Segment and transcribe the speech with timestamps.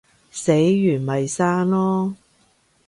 [0.31, 2.15] 死完咪生囉